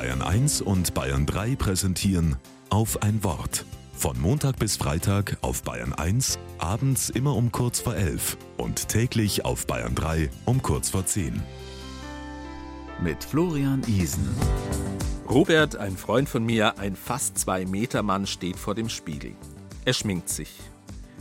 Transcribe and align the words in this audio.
Bayern 0.00 0.22
1 0.22 0.62
und 0.62 0.94
Bayern 0.94 1.26
3 1.26 1.56
präsentieren 1.56 2.36
auf 2.70 3.02
ein 3.02 3.22
Wort. 3.22 3.66
Von 3.92 4.18
Montag 4.18 4.58
bis 4.58 4.78
Freitag 4.78 5.36
auf 5.42 5.62
Bayern 5.62 5.92
1, 5.92 6.38
abends 6.56 7.10
immer 7.10 7.36
um 7.36 7.52
kurz 7.52 7.80
vor 7.80 7.94
11 7.94 8.38
und 8.56 8.88
täglich 8.88 9.44
auf 9.44 9.66
Bayern 9.66 9.94
3 9.94 10.30
um 10.46 10.62
kurz 10.62 10.88
vor 10.88 11.04
10. 11.04 11.42
Mit 13.02 13.22
Florian 13.22 13.82
Isen. 13.86 14.26
Robert, 15.28 15.76
ein 15.76 15.98
Freund 15.98 16.30
von 16.30 16.46
mir, 16.46 16.78
ein 16.78 16.96
fast 16.96 17.36
zwei 17.36 17.66
Meter 17.66 18.02
Mann, 18.02 18.26
steht 18.26 18.56
vor 18.56 18.74
dem 18.74 18.88
Spiegel. 18.88 19.34
Er 19.84 19.92
schminkt 19.92 20.30
sich. 20.30 20.60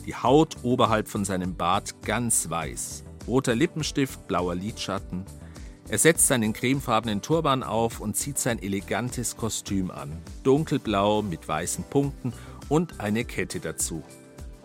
Die 0.06 0.16
Haut 0.16 0.56
oberhalb 0.64 1.10
von 1.10 1.26
seinem 1.26 1.54
Bart 1.54 2.02
ganz 2.04 2.50
weiß. 2.50 3.04
Roter 3.28 3.56
Lippenstift, 3.56 4.26
blauer 4.30 4.56
Lidschatten. 4.56 5.26
Er 5.90 5.98
setzt 5.98 6.28
seinen 6.28 6.54
cremefarbenen 6.54 7.24
Turban 7.24 7.64
auf 7.64 8.00
und 8.00 8.16
zieht 8.16 8.38
sein 8.38 8.62
elegantes 8.62 9.36
Kostüm 9.36 9.90
an. 9.90 10.22
Dunkelblau 10.44 11.24
mit 11.24 11.48
weißen 11.48 11.84
Punkten 11.86 12.32
und 12.70 13.00
eine 13.00 13.26
Kette 13.26 13.60
dazu. 13.60 14.04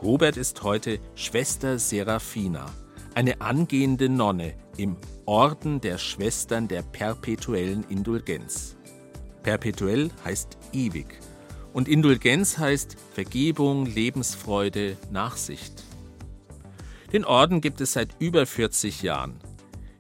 Robert 0.02 0.36
ist 0.36 0.62
heute 0.62 0.98
Schwester 1.14 1.78
Serafina, 1.78 2.66
eine 3.14 3.40
angehende 3.40 4.10
Nonne 4.10 4.52
im 4.76 4.96
Orden 5.24 5.80
der 5.80 5.96
Schwestern 5.96 6.68
der 6.68 6.82
perpetuellen 6.82 7.84
Indulgenz. 7.88 8.76
Perpetuell 9.42 10.10
heißt 10.26 10.58
ewig 10.74 11.06
und 11.72 11.88
Indulgenz 11.88 12.58
heißt 12.58 12.96
Vergebung, 13.14 13.86
Lebensfreude, 13.86 14.98
Nachsicht. 15.10 15.84
Den 17.14 17.24
Orden 17.24 17.62
gibt 17.62 17.80
es 17.80 17.94
seit 17.94 18.10
über 18.18 18.44
40 18.44 19.00
Jahren. 19.02 19.40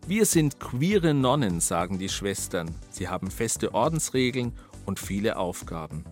Wir 0.06 0.26
sind 0.26 0.60
queere 0.60 1.14
Nonnen, 1.14 1.60
sagen 1.60 1.98
die 1.98 2.10
Schwestern. 2.10 2.74
Sie 2.90 3.08
haben 3.08 3.30
feste 3.30 3.72
Ordensregeln 3.72 4.52
und 4.84 5.00
viele 5.00 5.38
Aufgaben. 5.38 6.04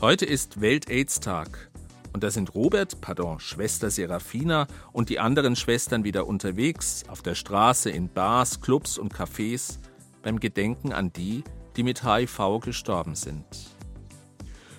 Heute 0.00 0.24
ist 0.24 0.60
Welt-Aids-Tag 0.60 1.72
und 2.12 2.22
da 2.22 2.30
sind 2.30 2.54
Robert, 2.54 3.00
pardon, 3.00 3.40
Schwester 3.40 3.90
Serafina 3.90 4.68
und 4.92 5.08
die 5.08 5.18
anderen 5.18 5.56
Schwestern 5.56 6.04
wieder 6.04 6.28
unterwegs, 6.28 7.02
auf 7.08 7.20
der 7.20 7.34
Straße, 7.34 7.90
in 7.90 8.08
Bars, 8.08 8.60
Clubs 8.60 8.96
und 8.96 9.12
Cafés, 9.12 9.78
beim 10.22 10.38
Gedenken 10.38 10.92
an 10.92 11.12
die, 11.12 11.42
die 11.74 11.82
mit 11.82 12.04
HIV 12.04 12.60
gestorben 12.62 13.16
sind. 13.16 13.44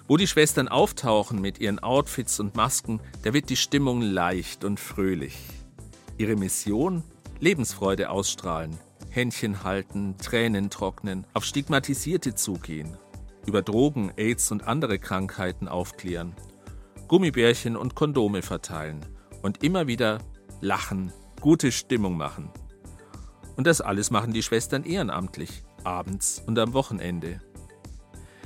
Wo 0.07 0.15
die 0.15 0.27
Schwestern 0.27 0.69
auftauchen 0.69 1.41
mit 1.41 1.59
ihren 1.59 1.79
Outfits 1.79 2.39
und 2.39 2.55
Masken, 2.55 3.01
da 3.23 3.33
wird 3.33 3.49
die 3.49 3.57
Stimmung 3.57 4.01
leicht 4.01 4.63
und 4.63 4.79
fröhlich. 4.79 5.35
Ihre 6.17 6.37
Mission? 6.37 7.03
Lebensfreude 7.45 8.09
ausstrahlen, 8.09 8.75
Händchen 9.11 9.63
halten, 9.63 10.17
Tränen 10.17 10.71
trocknen, 10.71 11.27
auf 11.35 11.45
Stigmatisierte 11.45 12.33
zugehen, 12.33 12.97
über 13.45 13.61
Drogen, 13.61 14.11
AIDS 14.17 14.51
und 14.51 14.67
andere 14.67 14.97
Krankheiten 14.97 15.67
aufklären, 15.67 16.33
Gummibärchen 17.07 17.77
und 17.77 17.93
Kondome 17.93 18.41
verteilen 18.41 19.05
und 19.43 19.63
immer 19.63 19.85
wieder 19.85 20.23
lachen, 20.59 21.13
gute 21.39 21.71
Stimmung 21.71 22.17
machen. 22.17 22.49
Und 23.55 23.67
das 23.67 23.79
alles 23.79 24.09
machen 24.09 24.33
die 24.33 24.41
Schwestern 24.41 24.83
ehrenamtlich, 24.83 25.61
abends 25.83 26.41
und 26.47 26.57
am 26.57 26.73
Wochenende. 26.73 27.41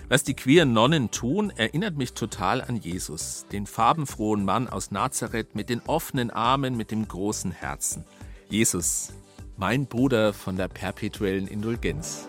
Was 0.10 0.24
die 0.24 0.34
queeren 0.34 0.74
Nonnen 0.74 1.10
tun, 1.10 1.54
erinnert 1.56 1.96
mich 1.96 2.16
total 2.16 2.62
an 2.62 2.76
Jesus, 2.76 3.46
den 3.50 3.66
farbenfrohen 3.66 4.44
Mann 4.44 4.68
aus 4.68 4.92
Nazareth 4.92 5.56
mit 5.56 5.70
den 5.70 5.80
offenen 5.88 6.32
Armen, 6.32 6.76
mit 6.76 6.92
dem 6.92 7.08
großen 7.08 7.52
Herzen. 7.52 8.04
Jesus, 8.52 9.14
mein 9.58 9.86
Bruder 9.86 10.34
von 10.34 10.56
der 10.56 10.68
perpetuellen 10.70 11.48
Indulgenz. 11.48 12.28